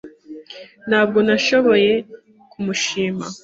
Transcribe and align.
Ntabwo 0.89 1.17
nashoboye 1.27 1.91
kumushima. 2.51 3.25